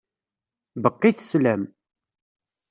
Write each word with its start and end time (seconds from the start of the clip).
Beqqit 0.81 1.19
sslam. 1.21 1.61